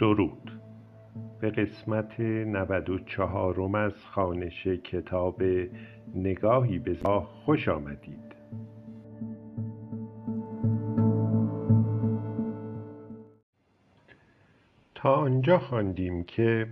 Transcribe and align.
درود. 0.00 0.60
به 1.40 1.50
قسمت 1.50 2.20
94 2.20 3.76
از 3.76 4.04
خانش 4.06 4.66
کتاب 4.66 5.42
نگاهی 6.14 6.78
به 6.78 6.94
خوش 7.44 7.68
آمدید. 7.68 8.34
تا 14.94 15.14
آنجا 15.14 15.58
خواندیم 15.58 16.24
که 16.24 16.66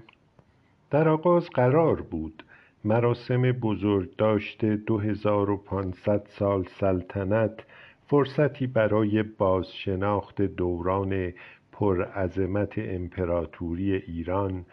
در 0.90 1.08
آغاز 1.08 1.50
قرار 1.50 2.00
بود 2.00 2.44
مراسم 2.84 3.42
بزرگ 3.42 4.16
داشته 4.16 4.76
2500 4.76 6.26
سال 6.26 6.64
سلطنت 6.80 7.64
فرصتی 8.06 8.66
برای 8.66 9.22
بازشناخت 9.22 10.42
دوران 10.42 11.32
پرعظمت 11.78 12.72
امپراتوری 12.78 13.94
ایران 13.94 14.64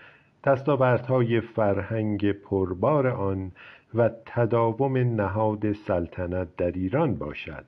دستاوردهای 0.44 1.42
فرهنگ 1.42 2.32
پربار 2.32 3.08
آن 3.08 3.52
و 3.94 4.10
تداوم 4.26 4.98
نهاد 4.98 5.72
سلطنت 5.72 6.56
در 6.58 6.72
ایران 6.72 7.16
باشد. 7.16 7.66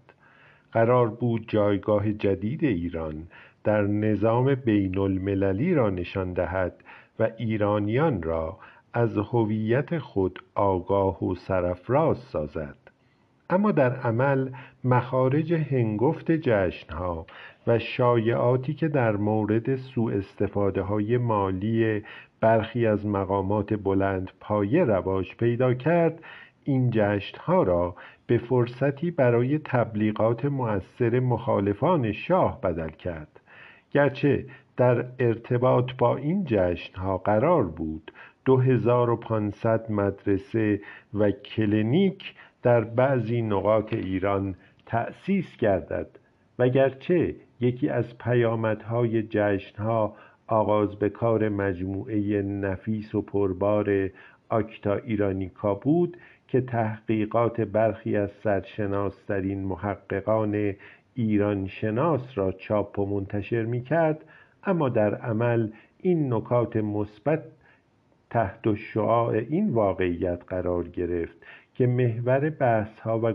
قرار 0.72 1.08
بود 1.09 1.45
جایگاه 1.48 2.14
جدید 2.14 2.64
ایران 2.64 3.28
در 3.64 3.81
نظام 3.81 4.55
بین 4.55 4.98
المللی 4.98 5.73
را 5.73 5.90
نشان 5.90 6.34
دهد 6.34 6.84
و 7.20 7.30
ایرانیان 7.38 8.23
را 8.23 8.58
از 8.94 9.17
هویت 9.17 9.98
خود 9.98 10.40
آگاه 10.56 11.23
و 11.23 11.36
سرفراز 11.36 12.17
سازد. 12.17 12.87
اما 13.50 13.72
در 13.72 13.96
عمل 13.96 14.50
مخارج 14.84 15.54
هنگفت 15.54 16.32
جشنها 16.32 17.26
و 17.68 17.80
شایعاتی 17.80 18.73
که 18.73 18.88
در 18.88 19.16
مورد 19.16 19.76
سوء 19.76 20.14
استفاده 20.14 20.81
های 20.81 21.17
مالی 21.17 22.03
برخی 22.40 22.86
از 22.86 23.06
مقامات 23.06 23.73
بلند 23.73 24.31
پایه 24.40 24.84
رواج 24.84 25.36
پیدا 25.36 25.73
کرد 25.73 26.23
این 26.64 26.90
جشنها 26.94 27.64
را 27.64 27.95
به 28.28 28.38
فرصتی 28.38 29.12
برای 29.12 29.59
تبلیغات 29.59 30.45
مؤثر 30.45 31.20
مخالفان 31.20 32.12
شاه 32.12 32.62
بدل 32.62 32.90
کرد. 32.90 33.40
گرچه 33.92 34.45
در 34.78 35.06
ارتباط 35.20 35.92
با 35.98 36.18
این 36.18 36.44
جشنها 36.45 37.18
قرار 37.18 37.64
بود 37.64 38.12
2500 38.45 39.92
مدرسه 39.92 40.81
و 41.14 41.31
کلینیک 41.31 42.34
در 42.68 42.84
بعضی 42.84 43.42
نقاط 43.42 43.94
ایران 43.94 44.56
تأسیس 44.86 45.58
گردد 45.58 46.08
وگرچه 46.60 47.36
یکی 47.59 47.90
از 47.90 48.18
پیامدهای 48.18 49.24
جشنها 49.24 50.16
آغاز 50.48 50.96
به 50.96 51.09
کار 51.09 51.50
مجموعه 51.50 52.42
نفیس 52.42 53.16
و 53.16 53.22
پربار 53.22 54.09
آکتا 54.50 54.96
ایرانیکا 54.96 55.76
بود 55.76 56.18
که 56.48 56.62
تحقیقات 56.62 57.62
برخی 57.62 58.18
از 58.18 58.32
سرشناسترین 58.44 59.64
محققان 59.64 60.76
ایران 61.14 61.68
شناس 61.68 62.38
را 62.38 62.52
چاپ 62.52 63.00
و 63.00 63.06
منتشر 63.06 63.64
می 63.64 63.81
کرد 63.81 64.24
اما 64.64 64.90
در 64.90 65.16
عمل 65.16 65.70
این 66.02 66.34
نکات 66.34 66.76
مثبت 66.76 67.44
تحت 68.30 68.76
شعاع 68.76 69.34
این 69.34 69.70
واقعیت 69.70 70.42
قرار 70.48 70.88
گرفت 70.88 71.38
که 71.78 71.88
محور 71.88 72.53
ها 73.03 73.20
و 73.20 73.33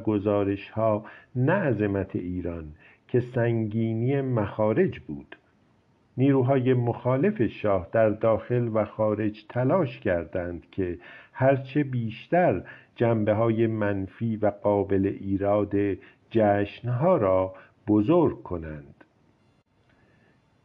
ها 0.74 1.04
نه 1.36 1.52
عظمت 1.52 2.16
ایران 2.16 2.64
که 3.08 3.20
سنگینی 3.20 4.20
مخارج 4.20 5.00
بود. 5.00 5.36
نیروهای 6.16 6.74
مخالف 6.74 7.42
شاه 7.42 7.88
در 7.92 8.10
داخل 8.10 8.70
و 8.74 8.84
خارج 8.84 9.44
تلاش 9.48 10.00
کردند 10.00 10.66
که 10.70 10.98
هرچه 11.32 11.84
بیشتر 11.84 12.62
جنبه 12.96 13.34
های 13.34 13.66
منفی 13.66 14.36
و 14.36 14.46
قابل 14.46 15.16
ایراد 15.20 15.74
جشنها 16.30 17.16
را 17.16 17.54
بزرگ 17.88 18.42
کنند. 18.42 19.04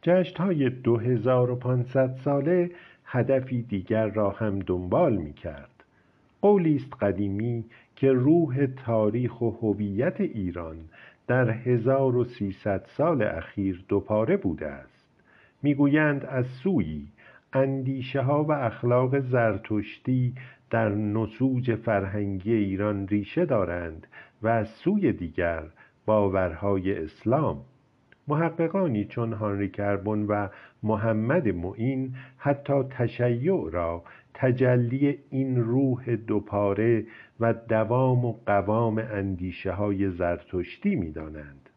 جشنهای 0.02 0.69
2500 0.69 2.16
ساله 2.25 2.72
هدفی 3.06 3.62
دیگر 3.62 4.07
را 4.07 4.29
هم 4.29 4.59
دنبال 4.59 5.16
می 5.16 5.34
کرد 5.34 5.77
قولی 6.42 6.75
است 6.75 6.94
قدیمی 7.02 7.66
که 7.96 8.12
روح 8.12 8.66
تاریخ 8.86 9.42
و 9.42 9.50
هویت 9.50 10.22
ایران 10.22 10.78
در 11.28 11.50
1300 11.50 12.86
سال 12.98 13.24
اخیر 13.24 13.86
دوپاره 13.88 14.38
بوده 14.38 14.68
است. 14.68 15.08
می‌گویند 15.64 16.26
از 16.26 16.46
سویی 16.46 17.08
اندیشه 17.53 18.22
ها 18.22 18.44
و 18.44 18.52
اخلاق 18.52 19.20
زرتشتی 19.20 20.34
در 20.70 20.90
نسوج 20.90 21.76
فرهنگی 21.76 22.53
ایران 22.53 23.08
ریشه 23.08 23.46
دارند 23.46 24.08
و 24.42 24.47
از 24.47 24.68
سوی 24.68 25.14
دیگر 25.14 25.64
باورهای 26.06 27.03
اسلام. 27.03 27.62
محققانی 28.28 29.06
چون 29.06 29.34
هانری 29.34 29.70
کربون 29.70 30.26
و 30.28 30.47
محمد 30.84 31.47
معین 31.47 32.16
حتی 32.38 32.84
تشیع 32.84 33.70
را 33.72 34.03
تجلی 34.40 35.18
این 35.30 35.64
روح 35.64 36.16
دوپاره 36.16 37.06
و 37.40 37.53
دوام 37.53 38.25
و 38.25 38.36
قوام 38.46 38.98
اندیشه 38.98 39.72
های 39.72 40.09
زرتشتی 40.09 40.96
می 40.96 41.12
دانند. 41.12 41.70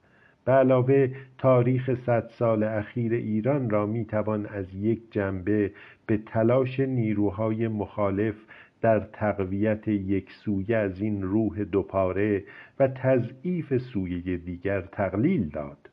به 0.44 0.52
علاوه 0.52 1.10
تاریخ 1.38 1.94
صد 1.94 2.28
سال 2.28 2.62
اخیر 2.62 3.12
ایران 3.12 3.70
را 3.70 3.86
می 3.86 4.04
توان 4.04 4.46
از 4.46 4.74
یک 4.74 5.00
جنبه 5.10 5.72
به 6.06 6.16
تلاش 6.26 6.80
نیروهای 6.80 7.68
مخالف 7.68 8.34
در 8.80 9.00
تقویت 9.00 9.88
یک 9.88 10.30
سویه 10.32 10.76
از 10.76 11.00
این 11.00 11.22
روح 11.22 11.64
دوپاره 11.64 12.44
و 12.78 12.88
تضعیف 12.88 13.78
سویه 13.78 14.36
دیگر 14.36 14.80
تقلیل 14.80 15.48
داد 15.48 15.90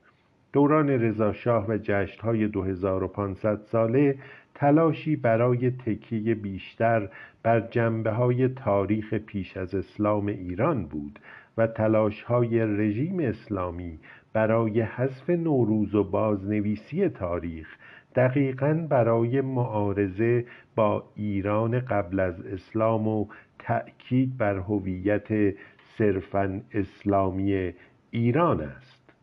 دوران 0.53 0.89
رضاشاه 0.89 1.67
و 1.67 1.77
جشنهای 1.77 2.47
2500 2.47 3.61
ساله 3.61 4.16
تلاشی 4.57 5.16
برای 5.16 5.72
تکیه 5.72 6.35
بیشتر 6.35 7.09
بر 7.44 7.59
جنبه 7.59 8.47
تاریخ 8.56 9.13
پیش 9.13 9.57
از 9.57 9.75
اسلام 9.75 10.28
ایران 10.28 10.85
بود 10.85 11.19
و 11.57 11.68
تلاش 11.68 12.23
های 12.23 12.59
رژیم 12.59 13.19
اسلامی 13.19 14.00
برای 14.34 14.81
حذف 14.81 15.29
نوروز 15.29 15.95
و 15.95 16.03
بازنویسی 16.03 17.09
تاریخ 17.09 17.78
دقیقا 18.16 18.85
برای 18.90 19.41
معارضه 19.41 20.45
با 20.75 21.03
ایران 21.16 21.79
قبل 21.79 22.19
از 22.19 22.45
اسلام 22.45 23.07
و 23.07 23.28
تأکید 23.59 24.38
بر 24.38 24.57
هویت 24.57 25.53
صرفا 25.97 26.62
اسلامی 26.74 27.74
ایران 28.12 28.62
است. 28.62 29.13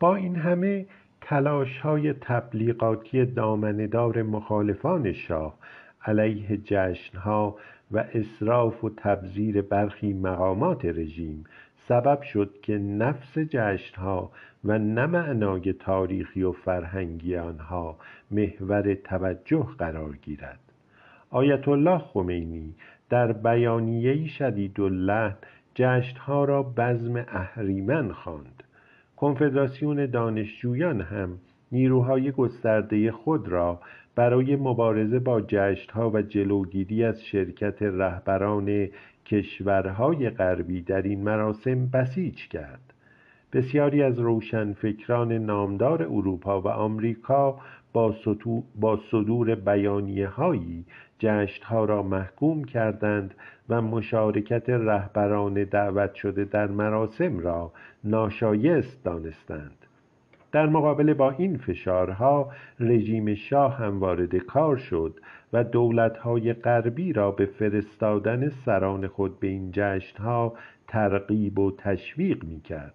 با 0.00 0.16
این 0.16 0.36
همه 0.36 0.86
تلاش 1.30 1.78
های 1.78 2.12
تبلیغاتی 2.12 3.24
دامندار 3.24 4.22
مخالفان 4.22 5.12
شاه 5.12 5.54
علیه 6.04 6.56
جشنها 6.56 7.56
و 7.90 8.04
اصراف 8.14 8.84
و 8.84 8.90
تبذیر 8.96 9.62
برخی 9.62 10.12
مقامات 10.12 10.84
رژیم 10.84 11.44
سبب 11.88 12.22
شد 12.22 12.60
که 12.62 12.78
نفس 12.78 13.38
جشنها 13.38 14.30
و 14.64 14.78
نه 14.78 15.06
معنای 15.06 15.72
تاریخی 15.72 16.42
و 16.42 16.52
فرهنگی 16.52 17.36
آنها 17.36 17.96
محور 18.30 18.94
توجه 18.94 19.66
قرار 19.78 20.16
گیرد. 20.16 20.60
آیت 21.30 21.68
الله 21.68 21.98
خمینی 21.98 22.74
در 23.10 23.32
بیانیه 23.32 24.26
شدید 24.28 24.80
اللحن 24.80 25.36
جشنها 25.74 26.44
را 26.44 26.62
بزم 26.62 27.16
اهریمن 27.16 28.12
خواند. 28.12 28.62
کنفدراسیون 29.20 30.06
دانشجویان 30.06 31.00
هم 31.00 31.38
نیروهای 31.72 32.32
گسترده 32.32 33.12
خود 33.12 33.48
را 33.48 33.80
برای 34.14 34.56
مبارزه 34.56 35.18
با 35.18 35.40
جشنها 35.40 36.10
و 36.10 36.22
جلوگیری 36.22 37.04
از 37.04 37.24
شرکت 37.24 37.82
رهبران 37.82 38.88
کشورهای 39.26 40.30
غربی 40.30 40.80
در 40.80 41.02
این 41.02 41.22
مراسم 41.22 41.86
بسیج 41.86 42.48
کرد. 42.48 42.94
بسیاری 43.52 44.02
از 44.02 44.18
روشنفکران 44.18 45.32
نامدار 45.32 46.02
اروپا 46.02 46.60
و 46.60 46.68
آمریکا 46.68 47.58
با, 47.92 49.00
صدور 49.10 49.54
بیانیه 49.54 50.28
هایی 50.28 50.84
جشنها 51.20 51.84
را 51.84 52.02
محکوم 52.02 52.64
کردند 52.64 53.34
و 53.68 53.82
مشارکت 53.82 54.70
رهبران 54.70 55.64
دعوت 55.64 56.14
شده 56.14 56.44
در 56.44 56.66
مراسم 56.66 57.38
را 57.38 57.72
ناشایست 58.04 59.04
دانستند. 59.04 59.86
در 60.52 60.66
مقابل 60.66 61.14
با 61.14 61.30
این 61.30 61.56
فشارها 61.56 62.52
رژیم 62.80 63.34
شاه 63.34 63.76
هم 63.76 64.00
وارد 64.00 64.36
کار 64.36 64.76
شد 64.76 65.20
و 65.52 65.64
دولتهای 65.64 66.52
غربی 66.52 67.12
را 67.12 67.30
به 67.30 67.46
فرستادن 67.46 68.48
سران 68.48 69.08
خود 69.08 69.40
به 69.40 69.46
این 69.46 69.70
جشنها 69.72 70.54
ترغیب 70.88 71.58
و 71.58 71.72
تشویق 71.78 72.44
می 72.44 72.60
کرد 72.60 72.94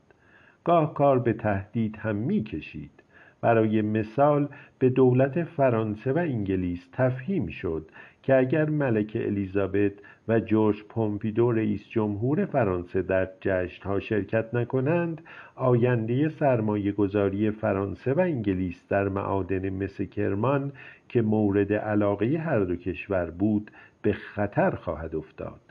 گاه 0.63 0.94
کار 0.94 1.19
به 1.19 1.33
تهدید 1.33 1.98
هم 1.98 2.16
می 2.16 2.44
کشید 2.44 2.94
برای 3.41 3.81
مثال 3.81 4.47
به 4.79 4.89
دولت 4.89 5.43
فرانسه 5.43 6.13
و 6.13 6.17
انگلیس 6.17 6.89
تفهیم 6.93 7.47
شد 7.47 7.89
که 8.23 8.35
اگر 8.35 8.69
ملکه 8.69 9.25
الیزابت 9.25 9.91
و 10.27 10.39
جورج 10.39 10.83
پومپیدو 10.83 11.51
رئیس 11.51 11.89
جمهور 11.89 12.45
فرانسه 12.45 13.01
در 13.01 13.29
جشنها 13.41 13.99
شرکت 13.99 14.53
نکنند 14.53 15.21
آینده 15.55 16.29
سرمایه 16.29 16.91
گذاری 16.91 17.51
فرانسه 17.51 18.13
و 18.13 18.19
انگلیس 18.19 18.87
در 18.89 19.09
معادن 19.09 19.69
مس 19.69 20.01
کرمان 20.01 20.71
که 21.09 21.21
مورد 21.21 21.73
علاقه 21.73 22.38
هر 22.38 22.59
دو 22.59 22.75
کشور 22.75 23.29
بود 23.29 23.71
به 24.01 24.13
خطر 24.13 24.71
خواهد 24.71 25.15
افتاد. 25.15 25.64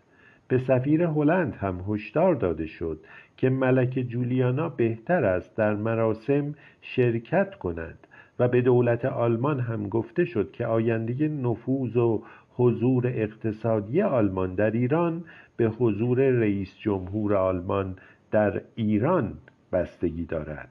به 0.48 0.58
سفیر 0.58 1.02
هلند 1.02 1.54
هم 1.54 1.84
هشدار 1.88 2.34
داده 2.34 2.66
شد 2.66 3.00
که 3.36 3.50
ملکه 3.50 4.04
جولیانا 4.04 4.68
بهتر 4.68 5.24
است 5.24 5.56
در 5.56 5.74
مراسم 5.74 6.54
شرکت 6.80 7.54
کند 7.54 8.06
و 8.38 8.48
به 8.48 8.60
دولت 8.60 9.04
آلمان 9.04 9.60
هم 9.60 9.88
گفته 9.88 10.24
شد 10.24 10.52
که 10.52 10.66
آینده 10.66 11.28
نفوذ 11.28 11.96
و 11.96 12.22
حضور 12.56 13.06
اقتصادی 13.06 14.02
آلمان 14.02 14.54
در 14.54 14.70
ایران 14.70 15.24
به 15.56 15.68
حضور 15.68 16.20
رئیس 16.30 16.78
جمهور 16.78 17.34
آلمان 17.34 17.96
در 18.30 18.60
ایران 18.74 19.34
بستگی 19.72 20.24
دارد. 20.24 20.68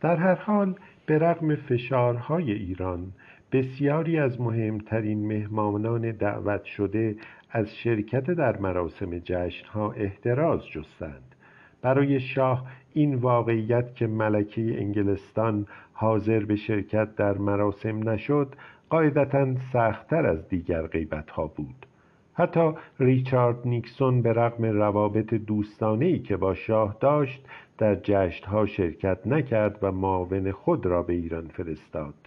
در 0.00 0.16
هر 0.16 0.34
حال 0.34 0.74
به 1.06 1.18
رغم 1.18 1.54
فشارهای 1.54 2.52
ایران 2.52 3.12
بسیاری 3.52 4.18
از 4.18 4.40
مهمترین 4.40 5.26
مهمانان 5.26 6.10
دعوت 6.10 6.64
شده 6.64 7.16
از 7.50 7.76
شرکت 7.76 8.30
در 8.30 8.56
مراسم 8.56 9.18
جشنها 9.18 9.92
احتراز 9.92 10.66
جستند. 10.66 11.34
برای 11.82 12.20
شاه 12.20 12.66
این 12.92 13.14
واقعیت 13.14 13.94
که 13.94 14.06
ملکه 14.06 14.80
انگلستان 14.80 15.66
حاضر 15.92 16.44
به 16.44 16.56
شرکت 16.56 17.16
در 17.16 17.38
مراسم 17.38 18.08
نشد 18.08 18.54
قاعدتا 18.90 19.54
سختتر 19.72 20.26
از 20.26 20.48
دیگر 20.48 20.88
ها 21.32 21.46
بود. 21.46 21.86
حتی 22.34 22.72
ریچارد 23.00 23.56
نیکسون 23.64 24.22
به 24.22 24.32
رغم 24.32 24.64
روابط 24.64 25.34
دوستانه 25.34 26.18
که 26.18 26.36
با 26.36 26.54
شاه 26.54 26.96
داشت 27.00 27.46
در 27.78 27.94
جشنها 27.94 28.66
شرکت 28.66 29.26
نکرد 29.26 29.78
و 29.82 29.92
معاون 29.92 30.52
خود 30.52 30.86
را 30.86 31.02
به 31.02 31.12
ایران 31.12 31.48
فرستاد. 31.48 32.19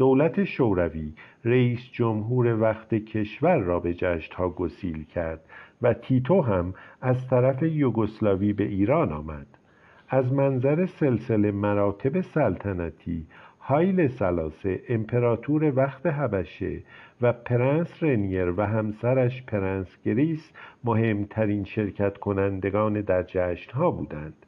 دولت 0.00 0.44
شوروی 0.44 1.12
رئیس 1.44 1.90
جمهور 1.92 2.60
وقت 2.60 2.94
کشور 2.94 3.58
را 3.58 3.80
به 3.80 3.94
جشنها 3.94 4.48
گسیل 4.48 5.04
کرد 5.04 5.40
و 5.82 5.94
تیتو 5.94 6.42
هم 6.42 6.74
از 7.00 7.28
طرف 7.28 7.62
یوگسلاوی 7.62 8.52
به 8.52 8.64
ایران 8.64 9.12
آمد. 9.12 9.46
از 10.08 10.32
منظر 10.32 10.86
سلسله 10.86 11.50
مراتب 11.50 12.20
سلطنتی 12.20 13.26
هایل 13.60 14.08
سلاسه 14.08 14.80
امپراتور 14.88 15.72
وقت 15.76 16.06
حبشه 16.06 16.82
و 17.20 17.32
پرنس 17.32 18.02
رنیر 18.02 18.54
و 18.56 18.66
همسرش 18.66 19.42
پرنس 19.42 19.96
گریس 20.04 20.52
مهمترین 20.84 21.64
شرکت 21.64 22.18
کنندگان 22.18 23.00
در 23.00 23.22
جشنها 23.22 23.90
بودند. 23.90 24.46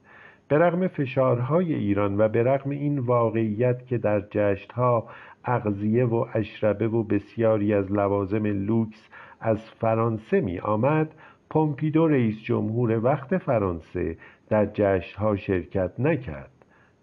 به 0.52 0.58
رغم 0.58 0.88
فشارهای 0.88 1.74
ایران 1.74 2.20
و 2.20 2.28
به 2.28 2.42
رغم 2.42 2.70
این 2.70 2.98
واقعیت 2.98 3.86
که 3.86 3.98
در 3.98 4.20
جشنها 4.30 5.08
اغذیه 5.44 6.04
و 6.04 6.26
اشربه 6.34 6.88
و 6.88 7.02
بسیاری 7.02 7.74
از 7.74 7.92
لوازم 7.92 8.46
لوکس 8.46 9.08
از 9.40 9.70
فرانسه 9.70 10.40
می 10.40 10.58
آمد 10.58 11.14
پومپیدو 11.50 12.06
رئیس 12.08 12.42
جمهور 12.42 13.04
وقت 13.04 13.38
فرانسه 13.38 14.16
در 14.48 14.66
جشنها 14.66 15.36
شرکت 15.36 15.92
نکرد 15.98 16.50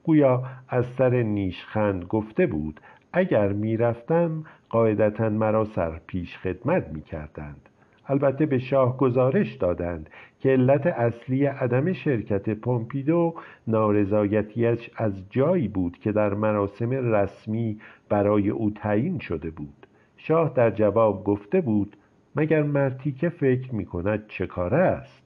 گویا 0.04 0.44
از 0.70 0.86
سر 0.86 1.24
نیشخند 1.24 2.04
گفته 2.04 2.48
بود 2.48 2.80
اگر 3.14 3.48
می‌رفتم 3.48 4.44
قاعدتا 4.70 5.30
مرا 5.30 5.66
سر 5.66 6.00
پیش 6.08 6.38
خدمت 6.38 6.88
می 6.88 7.02
کردند. 7.02 7.69
البته 8.10 8.46
به 8.46 8.60
شاه 8.60 8.98
گزارش 8.98 9.54
دادند 9.54 10.10
که 10.40 10.50
علت 10.50 10.88
اصلی 10.88 11.46
عدم 11.46 11.94
شرکت 11.94 12.50
پومپیدو 12.50 13.36
نارضایتیش 13.68 14.90
از 14.96 15.30
جایی 15.30 15.68
بود 15.68 15.98
که 15.98 16.12
در 16.12 16.34
مراسم 16.34 16.90
رسمی 16.90 17.80
برای 18.10 18.50
او 18.50 18.72
تعیین 18.72 19.20
شده 19.20 19.50
بود. 19.50 19.88
شاه 20.18 20.54
در 20.56 20.72
جواب 20.72 21.24
گفته 21.24 21.62
بود 21.62 21.96
مگر 22.36 22.64
مرتی 22.64 23.12
که 23.12 23.30
فکر 23.30 23.76
می 23.76 23.86
کند 23.86 24.28
چه 24.28 24.48
کاره 24.48 24.78
است؟ 24.78 25.24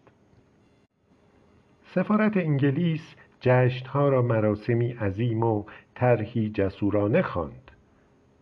سفارت 1.84 2.38
انگلیس 2.38 3.16
جشنها 3.40 4.10
را 4.10 4.22
مراسمی 4.22 4.92
عظیم 4.92 5.44
و 5.44 5.64
طرحی 5.96 6.50
جسورانه 6.50 7.22
خواند. 7.22 7.72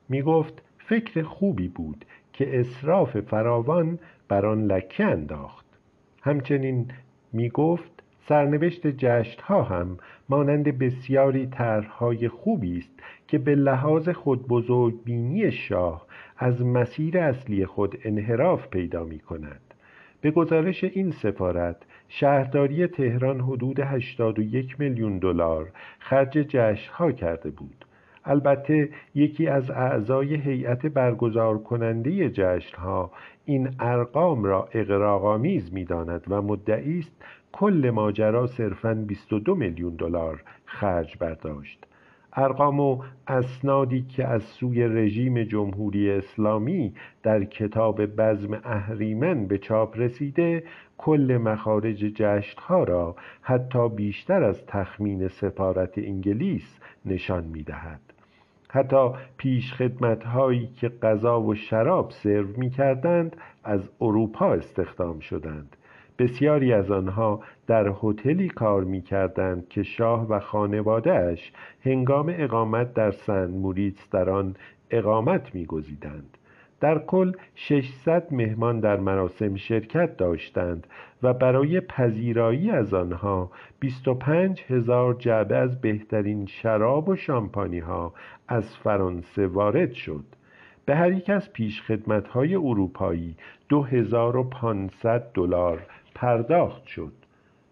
می 0.09 0.21
گفت 0.21 0.63
فکر 0.77 1.21
خوبی 1.21 1.67
بود 1.67 2.05
که 2.33 2.59
اصراف 2.59 3.19
فراوان 3.19 3.99
بر 4.31 4.45
آن 4.45 4.66
لکه 4.66 5.06
انداخت. 5.06 5.66
همچنین 6.22 6.88
می 7.33 7.50
گفت 7.50 8.04
سرنوشت 8.28 8.88
جشنها 8.88 9.63
هم 9.63 9.98
مانند 10.30 10.78
بسیاری 10.80 11.48
طرحهای 11.48 12.28
خوبی 12.30 12.78
است 12.78 13.00
که 13.28 13.38
به 13.38 13.56
لحاظ 13.56 14.10
خود 14.10 14.48
بزرگ 14.48 15.04
بینی 15.04 15.51
شاه 15.51 16.06
از 16.38 16.66
مسیر 16.66 17.18
اصلی 17.18 17.66
خود 17.66 17.98
انحراف 18.04 18.68
پیدا 18.68 19.04
می 19.04 19.19
کند 19.19 19.62
به 20.22 20.31
گزارش 20.31 20.83
این 20.83 21.12
سفارت 21.12 21.78
شهرداری 22.07 22.88
تهران 22.88 23.39
حدود 23.39 23.80
81 23.80 24.80
میلیون 24.80 25.18
دلار 25.18 25.72
خرج 26.00 26.31
جشنها 26.31 27.12
کرده 27.12 27.50
بود. 27.50 27.86
البته 28.25 28.89
یکی 29.15 29.47
از 29.47 29.71
اعضای 29.71 30.35
هیئت 30.35 30.85
برگزار 30.85 31.57
کننده 31.57 32.29
جشنها 32.29 33.12
این 33.45 33.69
ارقام 33.79 34.44
را 34.44 34.69
اقراق‌آمیز 34.73 35.73
می‌داند 35.73 36.23
و 36.29 36.41
مدعی 36.41 37.00
است 37.00 37.12
کل 37.51 37.91
ماجرا 37.94 38.47
صرفاً 38.47 38.94
22 38.94 39.56
میلیون 39.56 39.95
دلار 39.95 40.44
خرج 40.65 41.18
برداشت. 41.18 41.85
ارقام 42.33 42.80
و 42.80 43.04
اسنادی 43.28 44.01
که 44.01 44.28
از 44.28 44.44
سوی 44.44 44.83
رژیم 44.83 45.44
جمهوری 45.44 46.12
اسلامی 46.12 46.94
در 47.24 47.44
کتاب 47.44 48.06
بزم 48.06 48.62
اهریمن 48.63 49.45
به 49.45 49.57
چاپ 49.57 50.00
رسیده 50.00 50.63
کل 50.98 51.39
مخارج 51.44 51.98
جشنها 51.98 52.83
را 52.83 53.16
حتی 53.42 53.89
بیشتر 53.89 54.44
از 54.44 54.66
تخمین 54.66 55.28
سفارت 55.28 55.97
انگلیس 55.97 56.80
نشان 57.06 57.44
می 57.44 57.64
دهد. 57.64 58.00
حتی 58.69 59.09
پیش 59.38 59.73
خدمت 59.73 60.23
هایی 60.23 60.68
که 60.68 60.90
غذا 60.90 61.42
و 61.42 61.56
شراب 61.56 62.11
سرو 62.11 62.47
می 62.57 62.69
کردند 62.69 63.35
از 63.64 63.90
اروپا 64.02 64.54
استخدام 64.54 65.19
شدند 65.19 65.78
بسیاری 66.21 66.73
از 66.73 66.92
آنها 66.92 67.42
در 67.68 67.94
هتلی 68.04 68.47
کار 68.47 68.83
می 68.83 69.01
کردند 69.01 69.69
که 69.69 69.83
شاه 69.83 70.28
و 70.28 70.40
خانوادهش 70.40 71.51
هنگام 71.85 72.33
اقامت 72.37 72.94
در 72.94 73.11
سن 73.11 73.51
موریتس 73.51 74.09
در 74.09 74.30
آن 74.30 74.56
اقامت 74.92 75.56
می 75.56 75.66
گزیدند. 75.66 76.37
در 76.80 76.99
کل 76.99 77.31
600 77.56 78.28
مهمان 78.31 78.80
در 78.80 78.99
مراسم 78.99 79.56
شرکت 79.56 80.18
داشتند 80.18 80.87
و 81.23 81.33
برای 81.33 81.80
پذیرایی 81.80 82.71
از 82.71 82.94
آنها 82.94 83.51
25 83.80 84.63
هزار 84.68 85.13
جعبه 85.13 85.57
از 85.57 85.81
بهترین 85.81 86.45
شراب 86.45 87.09
و 87.09 87.16
شامپانی 87.16 87.80
ها 87.80 88.13
از 88.47 88.78
فرانسه 88.78 89.47
وارد 89.47 89.92
شد 89.92 90.25
به 90.85 90.95
هر 90.95 91.11
یک 91.11 91.30
از 91.30 91.54
پیشخدمت 91.54 92.28
های 92.28 92.56
اروپایی 92.56 93.35
2500 93.69 95.31
دلار 95.33 95.81
پرداخت 96.15 96.85
شد. 96.85 97.13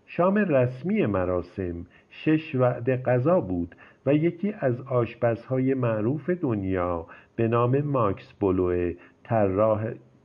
شام 0.06 0.36
رسمی 0.36 1.06
مراسم 1.06 1.86
شش 2.10 2.56
وعده 2.56 2.98
غذا 2.98 3.40
بود 3.40 3.76
و 4.06 4.14
یکی 4.14 4.56
از 4.60 4.82
آشپزهای 4.82 5.74
معروف 5.74 6.30
دنیا 6.30 7.06
به 7.36 7.48
نام 7.48 7.82
ماکس 7.82 8.34
بلوه 8.34 8.94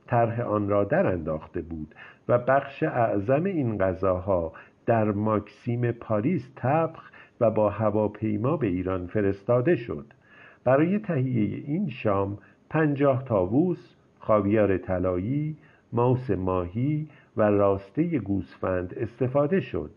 طرح 0.06 0.40
آن 0.40 0.68
را 0.68 0.84
در 0.84 1.06
انداخته 1.06 1.62
بود 1.62 1.94
و 2.28 2.38
بخش 2.38 2.82
اعظم 2.82 3.44
این 3.44 3.78
غذاها 3.78 4.52
در 4.86 5.04
ماکسیم 5.04 5.92
پاریس 5.92 6.50
تبخ 6.56 7.10
و 7.40 7.50
با 7.50 7.70
هواپیما 7.70 8.56
به 8.56 8.66
ایران 8.66 9.06
فرستاده 9.06 9.76
شد. 9.76 10.06
برای 10.64 10.98
تهیه 10.98 11.62
این 11.66 11.88
شام 11.88 12.38
پنجاه 12.70 13.24
تاووس 13.24 13.94
خاویار 14.18 14.78
طلایی 14.78 15.56
ماوس 15.92 16.30
ماهی 16.30 17.08
و 17.36 17.42
راسته 17.42 18.18
گوسفند 18.18 18.94
استفاده 18.96 19.60
شد. 19.60 19.90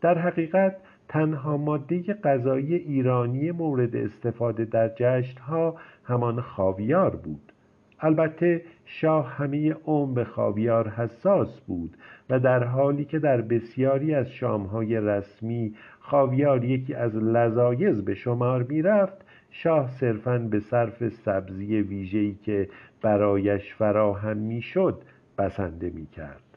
در 0.00 0.18
حقیقت 0.18 0.76
تنها 1.08 1.56
ماده 1.56 2.14
غذایی 2.14 2.74
ایرانی 2.74 3.50
مورد 3.50 3.96
استفاده 3.96 4.64
در 4.64 4.88
جشنها 4.88 5.76
همان 6.04 6.40
خاویار 6.40 7.16
بود. 7.16 7.52
البته 8.00 8.62
شاه 8.84 9.28
همه 9.28 9.72
عمر 9.72 10.14
به 10.14 10.24
خاویار 10.24 10.88
حساس 10.88 11.60
بود 11.60 11.96
و 12.30 12.40
در 12.40 12.64
حالی 12.64 13.04
که 13.04 13.18
در 13.18 13.40
بسیاری 13.40 14.14
از 14.14 14.30
شامهای 14.30 15.00
رسمی 15.00 15.74
خاویار 16.00 16.64
یکی 16.64 16.94
از 16.94 17.16
لذایز 17.16 18.04
به 18.04 18.14
شمار 18.14 18.62
می‌رفت 18.62 19.24
شاه 19.50 19.88
صرفا 19.88 20.38
به 20.38 20.60
صرف 20.60 21.08
سبزی 21.08 21.76
ویژه‌ای 21.80 22.34
که 22.34 22.68
برایش 23.02 23.74
فراهم 23.74 24.36
می‌شد 24.36 25.02
بسنده 25.38 25.90
می‌کرد. 25.90 26.53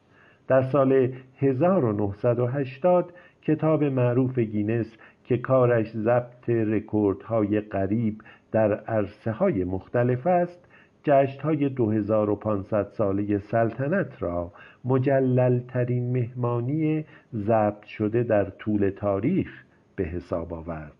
در 0.48 0.62
سال 0.62 1.14
1980 1.40 3.14
کتاب 3.42 3.84
معروف 3.84 4.40
گینس 4.40 4.98
که 5.24 5.38
کارش 5.38 5.92
ضبط 5.92 6.50
رکوردهای 6.50 7.62
غریب 7.62 8.22
در 8.52 8.74
عرصه 8.74 9.32
های 9.32 9.64
مختلف 9.64 10.28
است 10.28 10.68
جشت 11.04 11.42
های 11.42 11.70
2500 11.70 12.88
ساله 12.88 13.38
سلطنت 13.38 14.24
را 14.24 14.52
مجللترین 14.86 16.12
مهمانی 16.12 17.06
ضبط 17.34 17.84
شده 17.84 18.24
در 18.24 18.46
طول 18.46 18.90
تاریخ 18.90 19.64
به 19.96 20.04
حساب 20.04 20.54
آورد. 20.54 20.92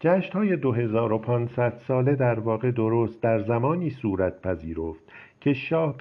جشت 0.00 0.32
های 0.32 0.56
2500 0.56 1.72
ساله 1.88 2.14
در 2.14 2.40
واقع 2.40 2.70
درست 2.70 3.22
در 3.22 3.42
زمانی 3.42 3.90
صورت 3.90 4.42
پذیرفت 4.42 5.12
که 5.46 5.54
شاه 5.54 5.96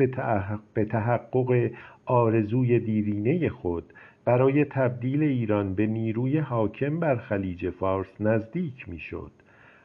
به 0.74 0.86
تحقق 0.86 1.72
آرزوی 2.06 2.80
دیرینه 2.80 3.50
خود 3.50 3.94
برای 4.26 4.66
تبدیل 4.66 5.24
ایران 5.24 5.76
به 5.76 5.88
نیروی 5.88 6.38
حاکم 6.38 7.00
بر 7.00 7.16
خلیج 7.16 7.70
فارس 7.70 8.22
نزدیک 8.22 8.90
می‌شد. 8.90 9.32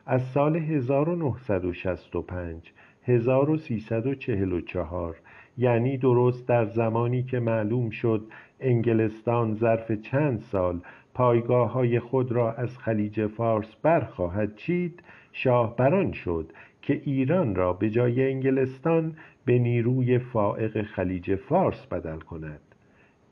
از 0.07 0.23
سال 0.23 0.57
1965 0.57 2.73
1344 3.02 5.17
یعنی 5.59 5.99
درست 5.99 6.49
در 6.49 6.64
زمانی 6.64 7.23
که 7.23 7.40
معلوم 7.40 7.90
شد 7.90 8.26
انگلستان 8.61 9.55
ظرف 9.55 9.93
چند 9.93 10.40
سال 10.40 10.81
پایگاه 11.14 11.73
های 11.73 12.00
خود 12.00 12.33
را 12.33 12.52
از 12.52 12.79
خلیج 12.79 13.26
فارس 13.26 13.75
برخواهد 13.83 14.57
چید 14.57 15.02
شاه 15.33 15.76
بران 15.76 16.12
شد 16.12 16.52
که 16.83 17.00
ایران 17.05 17.55
را 17.55 17.73
به 17.73 17.90
جای 17.90 18.31
انگلستان 18.31 19.17
به 19.45 19.59
نیروی 19.59 20.19
فائق 20.19 20.83
خلیج 20.83 21.35
فارس 21.35 21.87
بدل 21.87 22.19
کند. 22.19 22.61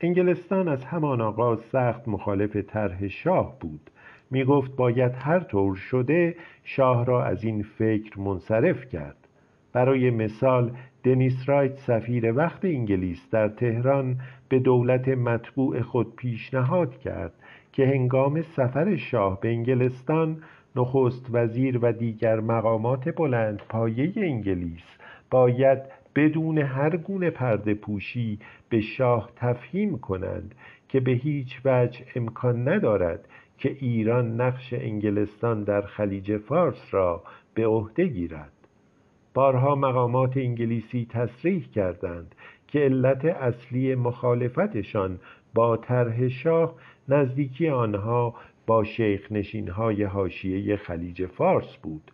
انگلستان 0.01 0.67
از 0.67 0.85
همان 0.85 1.21
آغاز 1.21 1.59
سخت 1.59 2.07
مخالف 2.07 2.55
طرح 2.55 3.07
شاه 3.07 3.59
بود. 3.59 3.89
می 4.31 4.43
گفت 4.43 4.75
باید 4.75 5.11
هر 5.15 5.39
طور 5.39 5.75
شده 5.75 6.35
شاه 6.63 7.05
را 7.05 7.23
از 7.23 7.43
این 7.43 7.63
فکر 7.63 8.19
منصرف 8.19 8.85
کرد. 8.85 9.27
برای 9.73 10.09
مثال 10.09 10.71
دنیس 11.03 11.49
رایت 11.49 11.77
سفیر 11.77 12.33
وقت 12.33 12.65
انگلیس 12.65 13.29
در 13.31 13.47
تهران 13.47 14.19
به 14.49 14.59
دولت 14.59 15.07
مطبوع 15.07 15.81
خود 15.81 16.15
پیشنهاد 16.15 16.99
کرد 16.99 17.33
که 17.73 17.87
هنگام 17.87 18.41
سفر 18.41 18.95
شاه 18.95 19.39
به 19.39 19.49
انگلستان 19.49 20.43
نخست 20.75 21.25
وزیر 21.31 21.79
و 21.81 21.91
دیگر 21.91 22.39
مقامات 22.39 23.15
بلند 23.15 23.61
پایه 23.69 24.13
انگلیس 24.15 24.97
باید 25.31 25.79
بدون 26.15 26.57
هر 26.57 26.97
گونه 26.97 27.29
پرده 27.29 27.73
پوشی 27.73 28.39
به 28.69 28.81
شاه 28.81 29.29
تفهیم 29.35 29.97
کنند 29.97 30.55
که 30.89 30.99
به 30.99 31.11
هیچ 31.11 31.61
وجه 31.65 32.05
امکان 32.15 32.69
ندارد 32.69 33.27
که 33.57 33.77
ایران 33.79 34.41
نقش 34.41 34.73
انگلستان 34.73 35.63
در 35.63 35.81
خلیج 35.81 36.37
فارس 36.37 36.87
را 36.91 37.23
به 37.53 37.67
عهده 37.67 38.07
گیرد. 38.07 38.51
بارها 39.33 39.75
مقامات 39.75 40.37
انگلیسی 40.37 41.07
تصریح 41.09 41.67
کردند 41.75 42.35
که 42.67 42.79
علت 42.79 43.25
اصلی 43.25 43.95
مخالفتشان 43.95 45.19
با 45.53 45.77
طرح 45.77 46.27
شاه 46.27 46.75
نزدیکی 47.09 47.69
آنها 47.69 48.35
با 48.67 48.83
شیخ 48.83 49.31
نشین 49.31 49.67
های 49.67 50.03
حاشیه 50.03 50.75
خلیج 50.75 51.25
فارس 51.25 51.75
بود. 51.83 52.11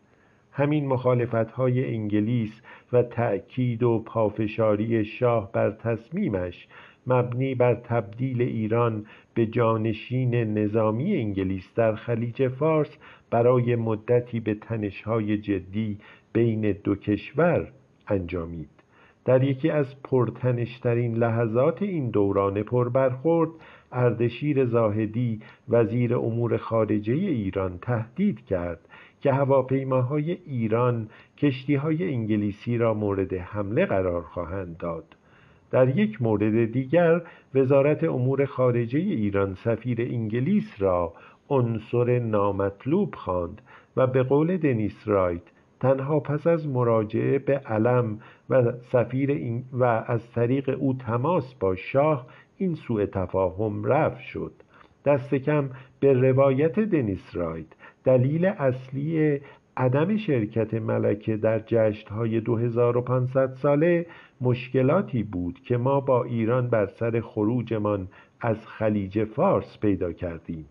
همین 0.58 0.88
مخالفت 0.88 1.52
های 1.52 1.94
انگلیس 1.94 2.62
و 2.94 3.04
تأکید 3.04 3.84
و 3.84 4.00
پافشاری 4.06 5.06
شاه 5.06 5.52
بر 5.52 5.72
تصمیمش 5.72 6.68
مبنی 7.08 7.56
بر 7.56 7.76
تبدیل 7.76 8.42
ایران 8.42 9.06
به 9.34 9.46
جانشین 9.46 10.36
نظامی 10.36 11.16
انگلیس 11.16 11.74
در 11.76 11.96
خلیج 11.96 12.48
فارس 12.48 12.98
برای 13.30 13.76
مدتی 13.76 14.40
به 14.40 14.54
تنشهای 14.54 15.38
جدی 15.38 15.98
بین 16.34 16.72
دو 16.72 16.96
کشور 16.96 17.72
انجامید. 18.08 18.70
در 19.26 19.44
یکی 19.44 19.70
از 19.70 20.02
پرتنشترین 20.04 21.16
لحظات 21.16 21.82
این 21.82 22.10
دوران 22.10 22.64
پربرخورد 22.64 23.50
اردشیر 23.92 24.66
زاهدی 24.66 25.42
وزیر 25.70 26.16
امور 26.16 26.58
خارجه 26.58 27.14
ایران 27.14 27.78
تهدید 27.82 28.46
کرد 28.46 28.80
که 29.26 29.34
هواپیماهای 29.34 30.32
ایران 30.32 31.10
کشتیهای 31.38 32.14
انگلیسی 32.14 32.78
را 32.78 32.94
مورد 32.94 33.34
حمله 33.34 33.86
قرار 33.86 34.22
خواهند 34.22 34.78
داد. 34.78 35.16
در 35.72 35.98
یک 35.98 36.22
مورد 36.22 36.72
دیگر 36.72 37.22
وزارت 37.56 38.04
امور 38.04 38.46
خارجه 38.46 39.00
ایران 39.00 39.54
سفیر 39.54 40.02
انگلیس 40.02 40.76
را 40.80 41.14
عنصر 41.50 42.20
نامطلوب 42.20 43.16
خواند 43.16 43.62
و 43.98 44.08
به 44.08 44.24
قول 44.24 44.58
دنیس 44.58 45.08
رایت 45.08 45.42
تنها 45.80 46.20
پس 46.20 46.48
از 46.48 46.68
مراجعه 46.68 47.40
به 47.40 47.58
علم 47.58 48.20
و 48.50 48.72
سفیر 48.72 49.62
و 49.74 49.84
از 50.08 50.32
طریق 50.32 50.78
او 50.80 50.94
تماس 50.94 51.54
با 51.54 51.76
شاه 51.76 52.28
این 52.58 52.76
سوء 52.76 53.06
تفاهم 53.06 53.84
رفع 53.84 54.22
شد. 54.22 54.52
دست 55.06 55.36
کم 55.36 55.70
به 56.00 56.14
روایت 56.14 56.80
دنیس 56.80 57.36
رایت 57.36 57.68
دلیل 58.06 58.46
اصلی 58.46 59.40
عدم 59.78 60.18
شرکت 60.18 60.74
ملکه 60.74 61.38
در 61.38 61.60
جشنهای 61.60 62.40
2500 62.40 63.54
ساله 63.54 64.06
مشکلاتی 64.42 65.24
بود 65.24 65.60
که 65.66 65.78
ما 65.78 66.00
با 66.00 66.24
ایران 66.24 66.70
بر 66.70 66.86
سر 66.86 67.22
خروجمان 67.22 68.08
از 68.42 68.68
خلیج 68.68 69.24
فارس 69.24 69.78
پیدا 69.82 70.12
کردیم. 70.12 70.66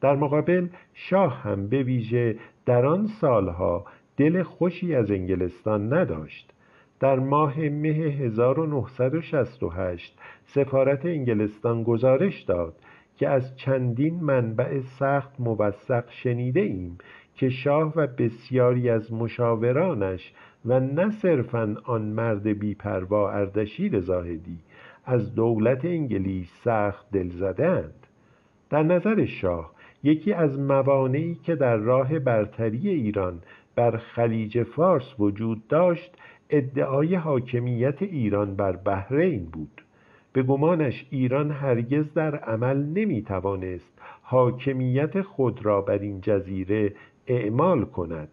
در 0.00 0.16
مقابل 0.16 0.68
شاه 0.94 1.42
هم 1.42 1.68
به 1.68 1.82
ویژه 1.82 2.36
در 2.66 2.86
آن 2.86 3.06
سالها 3.06 3.84
دل 4.16 4.42
خوشی 4.42 4.94
از 4.94 5.10
انگلستان 5.10 5.94
نداشت. 5.94 6.52
در 7.00 7.18
ماه 7.18 7.60
مه 7.60 7.88
1968 7.88 10.18
سفارت 10.44 11.06
انگلستان 11.06 11.82
گزارش 11.82 12.42
داد 12.42 12.74
که 13.22 13.28
از 13.28 13.56
چندین 13.56 14.20
منبع 14.20 14.80
سخت 14.80 15.40
موثق 15.40 16.04
شنیده 16.10 16.60
ایم 16.60 16.98
که 17.34 17.48
شاه 17.48 17.92
و 17.96 18.06
بسیاری 18.06 18.90
از 18.90 19.12
مشاورانش 19.12 20.32
و 20.64 20.80
نه 20.80 21.10
صرفا 21.10 21.76
آن 21.84 22.02
مرد 22.02 22.46
بیپروا 22.46 23.30
اردشیر 23.30 24.00
زاهدی 24.00 24.58
از 25.04 25.34
دولت 25.34 25.84
انگلیس 25.84 26.50
سخت 26.64 27.10
دل 27.10 27.28
زدند 27.28 28.06
در 28.70 28.82
نظر 28.82 29.24
شاه 29.24 29.72
یکی 30.02 30.32
از 30.32 30.58
موانعی 30.58 31.34
که 31.34 31.54
در 31.54 31.76
راه 31.76 32.18
برتری 32.18 32.88
ایران 32.88 33.42
بر 33.74 33.96
خلیج 33.96 34.62
فارس 34.62 35.14
وجود 35.18 35.68
داشت 35.68 36.16
ادعای 36.50 37.14
حاکمیت 37.14 38.02
ایران 38.02 38.56
بر 38.56 38.72
بحرین 38.72 39.44
بود. 39.44 39.81
به 40.32 40.42
گمانش 40.42 41.06
ایران 41.10 41.50
هرگز 41.50 42.14
در 42.14 42.36
عمل 42.36 42.76
نمی 42.76 43.22
توانست 43.22 43.92
حاکمیت 44.22 45.22
خود 45.22 45.64
را 45.64 45.80
بر 45.80 45.98
این 45.98 46.20
جزیره 46.20 46.92
اعمال 47.26 47.84
کند. 47.84 48.28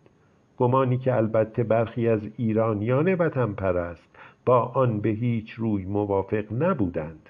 گمانی 0.57 0.97
که 0.97 1.15
البته 1.15 1.63
برخی 1.63 2.07
از 2.07 2.29
ایرانیان 2.37 3.13
وطن 3.13 3.53
پرست 3.53 4.09
با 4.45 4.59
آن 4.59 4.99
به 4.99 5.09
هیچ 5.09 5.51
روی 5.51 5.85
موافق 5.85 6.43
نبودند. 6.51 7.29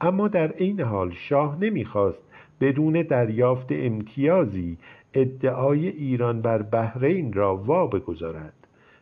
اما 0.00 0.28
در 0.28 0.54
این 0.56 0.80
حال 0.80 1.10
شاه 1.10 1.58
نمی‌خواست 1.60 2.22
بدون 2.60 3.02
دریافت 3.02 3.66
امتیازی 3.70 4.78
ادعای 5.14 5.88
ایران 5.88 6.40
بر 6.40 6.62
بحرین 6.62 7.32
را 7.32 7.56
وا 7.56 7.86
بگذارد. 7.86 8.54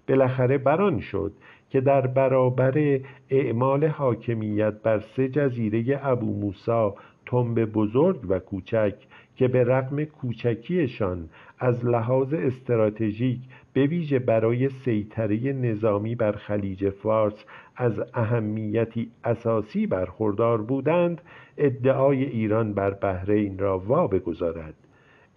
بالاخره 0.09 0.59
بران 0.59 1.01
شد 1.01 1.33
که 1.71 1.81
در 1.81 2.07
برابر 2.07 3.01
اعمال 3.31 3.85
حاکمیت 3.85 4.75
بر 4.83 5.01
سه 5.01 5.29
جزیره 5.29 6.07
ابو 6.07 6.35
موسا 6.41 6.95
تنب 7.27 7.65
بزرگ 7.65 8.21
و 8.29 8.39
کوچک 8.39 8.95
که 9.37 9.49
به 9.49 9.65
رغم 9.65 10.05
کوچکیشان 10.05 11.29
از 11.59 11.85
لحاظ 11.85 12.35
استراتژیک 12.35 13.41
به 13.73 13.87
ویژه 13.87 14.19
برای 14.19 14.69
سیطره 14.69 15.53
نظامی 15.53 16.15
بر 16.15 16.33
خلیج 16.33 16.91
فارس 16.91 17.45
از 17.77 18.01
اهمیتی 18.15 19.11
اساسی 19.25 19.87
برخوردار 19.87 20.63
بودند 20.63 21.21
ادعای 21.59 22.25
ایران 22.25 22.75
بر 22.75 22.91
بحرین 22.91 23.59
را 23.59 23.79
وا 23.79 24.07
بگذارد. 24.07 24.88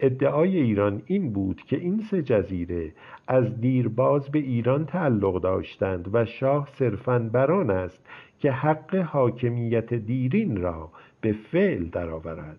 ادعای 0.02 0.56
ایران 0.56 1.02
این 1.06 1.32
بود 1.32 1.62
که 1.66 1.76
این 1.76 2.00
سه 2.10 2.22
جزیره 2.22 2.92
از 3.28 3.60
دیرباز 3.60 4.30
به 4.30 4.38
ایران 4.38 4.86
تعلق 4.86 5.40
داشتند 5.40 6.14
و 6.14 6.24
شاه 6.24 6.68
صرفا 6.78 7.18
بران 7.18 7.70
است 7.70 8.06
که 8.38 8.52
حق 8.52 8.94
حاکمیت 8.94 9.94
دیرین 9.94 10.56
را 10.56 10.90
به 11.20 11.32
فعل 11.32 11.84
درآورد. 11.84 12.58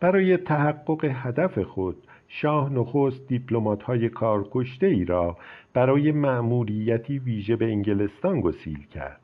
برای 0.00 0.36
تحقق 0.36 1.04
هدف 1.04 1.58
خود 1.58 1.96
شاه 2.28 2.72
نخست 2.72 3.32
های 3.86 4.08
کارکشته 4.08 4.86
ای 4.86 5.04
را 5.04 5.36
برای 5.72 6.12
مأموریتی 6.12 7.18
ویژه 7.18 7.56
به 7.56 7.64
انگلستان 7.64 8.40
گسیل 8.40 8.86
کرد. 8.86 9.23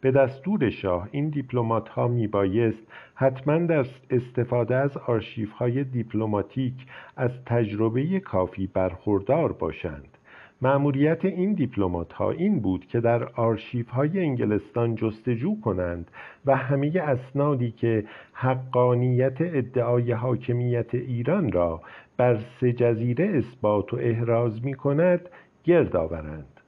به 0.00 0.10
دستور 0.10 0.70
شاه 0.70 1.08
این 1.12 1.28
دیپلمات 1.28 1.88
ها 1.88 2.08
می 2.08 2.26
بایست 2.26 2.82
حتما 3.14 3.58
در 3.58 3.86
استفاده 4.10 4.76
از 4.76 4.96
آرشیو 4.96 5.52
های 5.52 5.84
دیپلماتیک 5.84 6.74
از 7.16 7.30
تجربه 7.46 8.20
کافی 8.20 8.66
برخوردار 8.66 9.52
باشند. 9.52 10.16
مأموریت 10.62 11.24
این 11.24 11.52
دیپلمات 11.52 12.12
ها 12.12 12.30
این 12.30 12.60
بود 12.60 12.86
که 12.86 13.00
در 13.00 13.24
آرشیف 13.24 13.88
های 13.88 14.20
انگلستان 14.20 14.94
جستجو 14.94 15.60
کنند 15.60 16.10
و 16.46 16.56
همه 16.56 16.92
اسنادی 17.02 17.70
که 17.70 18.04
حقانیت 18.32 19.36
ادعای 19.40 20.12
حاکمیت 20.12 20.94
ایران 20.94 21.52
را 21.52 21.80
بر 22.16 22.38
سه 22.60 22.72
جزیره 22.72 23.26
اثبات 23.26 23.94
و 23.94 23.96
احراز 23.96 24.64
می 24.64 24.74
کند 24.74 25.28
گرد 25.64 25.96
آورند. 25.96 26.59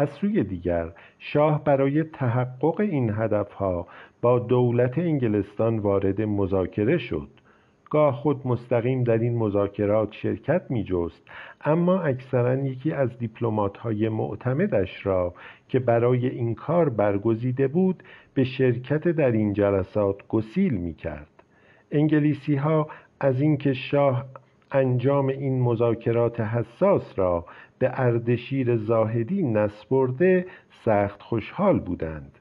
از 0.00 0.10
سوی 0.10 0.44
دیگر 0.44 0.92
شاه 1.18 1.64
برای 1.64 2.02
تحقق 2.02 2.80
این 2.80 3.10
هدفها 3.10 3.86
با 4.22 4.38
دولت 4.38 4.98
انگلستان 4.98 5.78
وارد 5.78 6.20
مذاکره 6.22 6.98
شد. 6.98 7.28
گاه 7.90 8.14
خود 8.14 8.46
مستقیم 8.46 9.04
در 9.04 9.18
این 9.18 9.38
مذاکرات 9.38 10.12
شرکت 10.12 10.62
می 10.70 10.84
جست 10.84 11.22
اما 11.64 12.00
اکثرا 12.00 12.56
یکی 12.56 12.92
از 12.92 13.18
دیپلمات 13.18 13.76
های 13.76 14.08
معتمدش 14.08 15.06
را 15.06 15.34
که 15.68 15.78
برای 15.78 16.26
این 16.26 16.54
کار 16.54 16.88
برگزیده 16.88 17.68
بود 17.68 18.02
به 18.34 18.44
شرکت 18.44 19.08
در 19.08 19.30
این 19.32 19.52
جلسات 19.52 20.28
گسیل 20.28 20.74
می 20.74 20.94
کرد 20.94 21.42
انگلیسی 21.92 22.54
ها 22.56 22.88
از 23.20 23.40
اینکه 23.40 23.72
شاه 23.72 24.24
انجام 24.72 25.28
این 25.28 25.62
مذاکرات 25.62 26.40
حساس 26.40 27.18
را 27.18 27.44
به 27.78 27.90
اردشیر 27.92 28.76
زاهدی 28.76 29.42
نسپرده 29.42 30.46
سخت 30.84 31.22
خوشحال 31.22 31.78
بودند. 31.78 32.38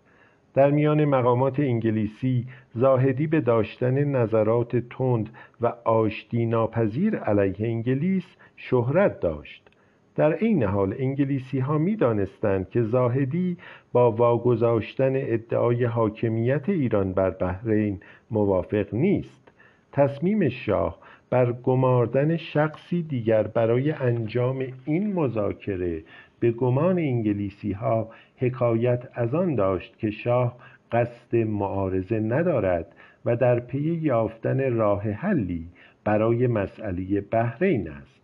در 0.53 0.71
میان 0.71 1.05
مقامات 1.05 1.59
انگلیسی 1.59 2.47
زاهدی 2.75 3.27
به 3.27 3.41
داشتن 3.41 4.03
نظرات 4.03 4.75
تند 4.75 5.29
و 5.61 5.73
آشتی 5.85 6.45
ناپذیر 6.45 7.15
علیه 7.15 7.67
انگلیس 7.67 8.35
شهرت 8.55 9.19
داشت. 9.19 9.69
در 10.15 10.33
عین 10.33 10.63
حال 10.63 10.95
انگلیسی 10.99 11.59
ها 11.59 11.77
می 11.77 11.95
دانستند 11.95 12.69
که 12.69 12.81
زاهدی 12.81 13.57
با 13.93 14.11
واگذاشتن 14.11 15.13
ادعای 15.15 15.85
حاکمیت 15.85 16.69
ایران 16.69 17.13
بر 17.13 17.29
بحرین 17.29 17.99
موافق 18.31 18.93
نیست. 18.93 19.51
تصمیم 19.91 20.49
شاه 20.49 20.97
بر 21.29 21.51
گماردن 21.51 22.37
شخصی 22.37 23.03
دیگر 23.03 23.43
برای 23.43 23.91
انجام 23.91 24.65
این 24.85 25.13
مذاکره 25.13 26.03
به 26.39 26.51
گمان 26.51 26.97
انگلیسی 26.97 27.71
ها 27.71 28.09
حکایت 28.37 29.07
از 29.13 29.35
آن 29.35 29.55
داشت 29.55 29.97
که 29.97 30.11
شاه 30.11 30.57
قصد 30.91 31.35
معارضه 31.35 32.19
ندارد 32.19 32.95
و 33.25 33.35
در 33.35 33.59
پی 33.59 33.79
یافتن 33.79 34.73
راه 34.73 35.11
حلی 35.11 35.67
برای 36.03 36.47
مسئله 36.47 37.21
بحرین 37.21 37.89
است. 37.89 38.21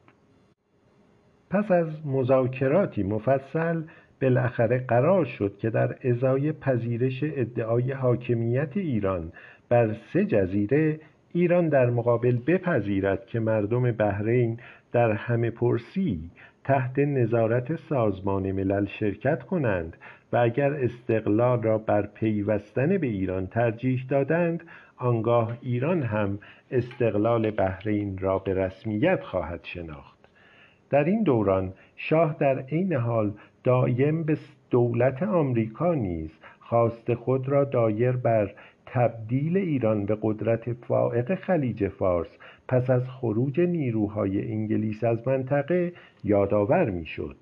پس 1.50 1.72
از 1.72 2.08
مذاکراتی 2.08 3.04
مفصل 3.04 3.84
بالاخره 4.22 4.78
قرار 4.88 5.26
شد 5.26 5.58
که 5.58 5.70
در 5.70 5.96
ازای 6.10 6.52
پذیرش 6.52 7.20
ادعای 7.24 7.92
حاکمیت 7.92 8.78
ایران 8.78 9.32
بر 9.70 9.96
سه 10.14 10.26
جزیره 10.26 11.00
ایران 11.34 11.70
در 11.70 11.90
مقابل 11.90 12.38
بپذیرد 12.48 13.26
که 13.26 13.40
مردم 13.40 13.92
بحرین 13.92 14.60
در 14.92 15.12
همه 15.12 15.50
پرسی 15.50 16.32
تحت 16.64 17.00
نظارت 17.00 17.76
سازمان 17.76 18.52
ملل 18.52 18.86
شرکت 18.86 19.44
کنند 19.44 19.98
و 20.34 20.38
اگر 20.38 20.74
استقلال 20.74 21.64
را 21.64 21.78
بر 21.78 22.06
پیوستن 22.06 22.98
به 22.98 23.08
ایران 23.08 23.48
ترجیح 23.48 24.06
دادند 24.10 24.64
آنگاه 24.98 25.58
ایران 25.62 26.04
هم 26.04 26.40
استقلال 26.72 27.52
بحرین 27.52 28.18
را 28.18 28.40
به 28.40 28.54
رسمیت 28.54 29.24
خواهد 29.24 29.60
شناخت. 29.64 30.18
در 30.90 31.04
این 31.04 31.24
دوران 31.24 31.74
شاه 31.96 32.36
در 32.40 32.60
عین 32.60 32.94
حال 32.94 33.32
دایم 33.64 34.24
به 34.24 34.38
دولت 34.70 35.24
آمریکا 35.24 35.94
نیز 35.94 36.40
خواست 36.60 37.14
خود 37.14 37.50
را 37.50 37.64
دایر 37.64 38.12
بر 38.12 38.52
تبدیل 38.94 39.58
ایران 39.58 40.06
به 40.06 40.18
قدرت 40.22 40.74
فائق 40.74 41.36
خلیج 41.36 41.88
فارس 41.88 42.38
پس 42.68 42.90
از 42.90 43.10
خروج 43.10 43.60
نیروهای 43.60 44.52
انگلیس 44.52 45.04
از 45.04 45.28
منطقه 45.28 45.94
یادآور 46.24 46.90
می‌شد. 46.90 47.36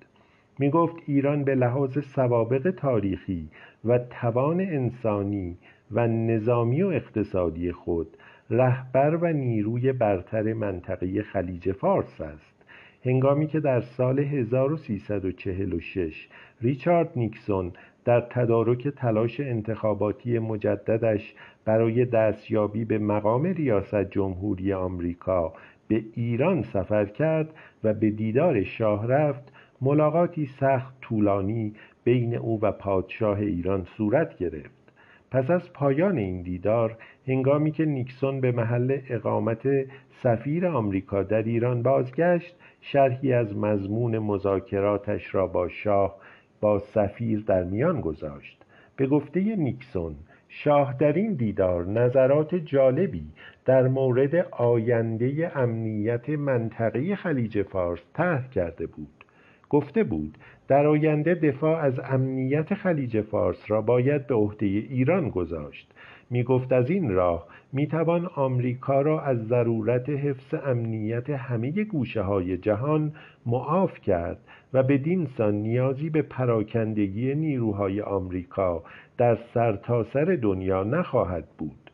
می 0.58 0.70
گفت 0.70 0.96
ایران 1.06 1.44
به 1.44 1.54
لحاظ 1.54 1.98
سوابق 1.98 2.70
تاریخی 2.70 3.48
و 3.84 3.98
توان 3.98 4.60
انسانی 4.60 5.58
و 5.90 6.06
نظامی 6.06 6.82
و 6.82 6.86
اقتصادی 6.86 7.72
خود 7.72 8.16
رهبر 8.50 9.16
و 9.16 9.32
نیروی 9.32 9.92
برتر 9.92 10.52
منطقه 10.52 11.22
خلیج 11.22 11.72
فارس 11.72 12.20
است. 12.20 12.64
هنگامی 13.04 13.46
که 13.46 13.60
در 13.60 13.80
سال 13.80 14.18
1346 14.18 16.28
ریچارد 16.60 17.10
نیکسون 17.16 17.72
در 18.04 18.20
تدارک 18.20 18.88
تلاش 18.88 19.40
انتخاباتی 19.40 20.38
مجددش 20.38 21.34
برای 21.64 22.04
دستیابی 22.04 22.84
به 22.84 22.98
مقام 22.98 23.42
ریاست 23.42 24.10
جمهوری 24.10 24.72
آمریکا 24.72 25.52
به 25.88 26.04
ایران 26.14 26.62
سفر 26.62 27.04
کرد 27.04 27.54
و 27.84 27.94
به 27.94 28.10
دیدار 28.10 28.62
شاه 28.62 29.06
رفت 29.06 29.52
ملاقاتی 29.80 30.46
سخت 30.46 31.00
طولانی 31.00 31.74
بین 32.04 32.34
او 32.34 32.60
و 32.60 32.72
پادشاه 32.72 33.38
ایران 33.38 33.84
صورت 33.84 34.36
گرفت. 34.36 34.82
پس 35.30 35.50
از 35.50 35.72
پایان 35.72 36.18
این 36.18 36.42
دیدار 36.42 36.96
هنگامی 37.26 37.70
که 37.70 37.84
نیکسون 37.84 38.40
به 38.40 38.52
محل 38.52 38.98
اقامت 39.08 39.68
سفیر 40.10 40.66
آمریکا 40.66 41.22
در 41.22 41.42
ایران 41.42 41.82
بازگشت 41.82 42.56
شرحی 42.80 43.32
از 43.32 43.56
مضمون 43.56 44.18
مذاکراتش 44.18 45.34
را 45.34 45.46
با 45.46 45.68
شاه 45.68 46.16
با 46.62 46.78
سفیر 46.78 47.44
در 47.46 47.64
میان 47.64 48.00
گذاشت. 48.00 48.64
به 48.96 49.06
گفته 49.06 49.40
نیکسون 49.40 50.14
شاه 50.48 50.96
در 50.98 51.12
این 51.12 51.34
دیدار 51.34 51.86
نظرات 51.86 52.54
جالبی 52.54 53.24
در 53.64 53.88
مورد 53.88 54.34
آینده 54.50 55.52
امنیت 55.54 56.28
منطقه 56.28 57.16
خلیج 57.16 57.62
فارس 57.62 58.00
طرح 58.14 58.48
کرده 58.50 58.86
بود. 58.86 59.24
گفته 59.70 60.04
بود 60.04 60.38
در 60.68 60.86
آینده 60.86 61.34
دفاع 61.34 61.78
از 61.78 62.00
امنیت 62.04 62.74
خلیج 62.74 63.20
فارس 63.20 63.70
را 63.70 63.82
باید 63.82 64.26
به 64.26 64.34
عهده 64.34 64.66
ایران 64.66 65.30
گذاشت. 65.30 65.94
می 66.32 66.42
گفت 66.42 66.72
از 66.72 66.90
این 66.90 67.10
راه 67.10 67.46
می 67.72 67.86
توان 67.86 68.26
آمریکا 68.26 69.00
را 69.00 69.20
از 69.20 69.46
ضرورت 69.46 70.08
حفظ 70.08 70.54
امنیت 70.54 71.30
همه 71.30 71.70
گوشه 71.84 72.22
های 72.22 72.56
جهان 72.56 73.12
معاف 73.46 74.00
کرد 74.00 74.38
و 74.72 74.82
بدین 74.82 75.28
سان 75.38 75.54
نیازی 75.54 76.10
به 76.10 76.22
پراکندگی 76.22 77.34
نیروهای 77.34 78.00
آمریکا 78.00 78.82
در 79.18 79.38
سرتاسر 79.54 80.24
سر 80.24 80.38
دنیا 80.42 80.84
نخواهد 80.84 81.44
بود. 81.58 81.90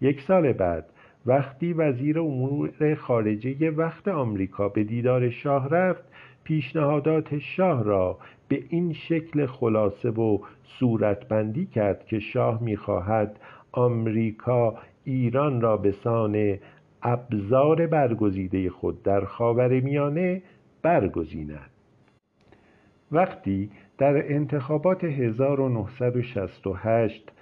یک 0.00 0.20
سال 0.20 0.52
بعد 0.52 0.86
وقتی 1.26 1.72
وزیر 1.72 2.20
امور 2.20 2.94
خارجه 2.94 3.70
وقت 3.70 4.08
آمریکا 4.08 4.68
به 4.68 4.84
دیدار 4.84 5.30
شاه 5.30 5.68
رفت 5.68 6.04
پیشنهادات 6.44 7.38
شاه 7.38 7.84
را 7.84 8.18
به 8.48 8.62
این 8.68 8.92
شکل 8.92 9.46
خلاصه 9.46 10.10
و 10.10 10.38
صورتبندی 10.64 11.66
کرد 11.66 12.06
که 12.06 12.18
شاه 12.18 12.62
می‌خواهد 12.62 13.36
آمریکا 13.72 14.74
ایران 15.04 15.60
را 15.60 15.76
به 15.76 15.92
سان 15.92 16.58
ابزار 17.02 17.86
برگزیده 17.86 18.70
خود 18.70 19.02
در 19.02 19.24
خاور 19.24 19.80
میانه 19.80 20.42
برگزیند. 20.82 21.70
وقتی 23.12 23.70
در 23.98 24.32
انتخابات 24.32 25.04
1968 25.04 27.32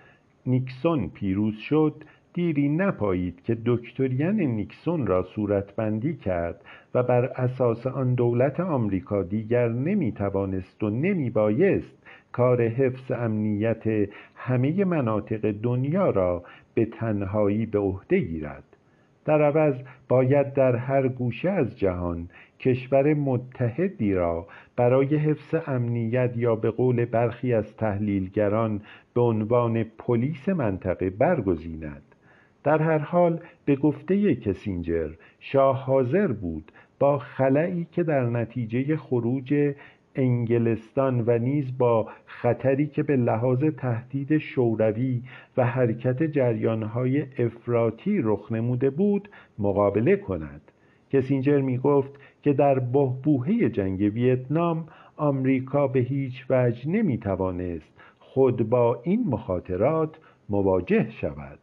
نیکسون 0.47 1.09
پیروز 1.09 1.57
شد 1.57 2.05
دیری 2.35 2.69
نپایید 2.69 3.43
که 3.43 3.57
دکتریان 3.66 4.40
نیکسون 4.40 5.07
را 5.07 5.23
صورتبندی 5.23 6.16
کرد 6.16 6.64
و 6.95 7.03
بر 7.03 7.25
اساس 7.25 7.87
آن 7.87 8.14
دولت 8.14 8.61
آمریکا 8.61 9.23
دیگر 9.23 9.69
نمی‌توانست 9.69 10.83
و 10.83 10.90
نمیبایست 10.90 11.99
کار 12.33 12.62
حفظ 12.62 13.11
امنیت 13.11 14.09
همه 14.35 14.85
مناطق 14.85 15.51
دنیا 15.51 16.11
را 16.11 16.45
به 16.75 16.85
تنهایی 16.85 17.66
به 17.66 17.79
عهده 17.79 18.19
گیرد. 18.19 18.64
در 19.25 19.43
عوض 19.43 19.75
باید 20.09 20.53
در 20.53 20.77
هر 20.77 21.09
گوشه 21.09 21.51
از 21.51 21.79
جهان 21.79 22.29
کشور 22.61 23.14
متحدی 23.14 24.14
را 24.14 24.47
برای 24.77 25.16
حفظ 25.16 25.55
امنیت 25.66 26.33
یا 26.37 26.57
به 26.57 26.71
قول 26.71 27.05
برخی 27.05 27.55
از 27.55 27.77
تحلیلگران 27.77 28.81
به 29.14 29.21
عنوان 29.21 29.85
پلیس 29.85 30.49
منطقه 30.49 31.11
برگزیند. 31.11 32.03
در 32.64 32.83
هر 32.83 32.99
حال 32.99 33.40
به 33.64 33.77
گفته 33.77 34.35
کسینجر 34.35 35.11
شاه 35.40 35.85
حاضر 35.85 36.27
بود 36.27 36.73
با 36.99 37.19
خلایی 37.19 37.87
که 37.93 38.03
در 38.03 38.25
نتیجه 38.25 38.97
خروج 38.97 39.75
انگلستان 40.14 41.25
و 41.27 41.38
نیز 41.38 41.79
با 41.79 42.09
خطری 42.27 42.87
که 42.87 43.03
به 43.03 43.16
لحاظ 43.16 43.64
تهدید 43.64 44.38
شوروی 44.38 45.23
و 45.57 45.66
حرکت 45.66 46.23
جریانهای 46.23 47.27
افراطی 47.38 48.20
رخ 48.23 48.53
نموده 48.53 48.90
بود 48.90 49.29
مقابله 49.59 50.16
کند. 50.16 50.61
کسینجر 51.11 51.61
می 51.61 51.79
گفت 51.79 52.11
که 52.42 52.53
در 52.53 52.79
بهبوهه 52.79 53.68
جنگ 53.68 54.01
ویتنام 54.01 54.87
آمریکا 55.16 55.87
به 55.87 56.01
هیچ 56.01 56.46
وجه 56.51 56.88
نمی 56.88 57.18
توانست 57.18 57.92
خود 58.18 58.68
با 58.68 59.01
این 59.03 59.25
مخاطرات 59.27 60.18
مواجه 60.49 61.11
شود. 61.11 61.59